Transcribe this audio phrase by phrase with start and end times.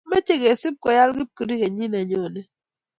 [0.09, 2.41] Mache kcb koyal kipkirui kenyit nenyone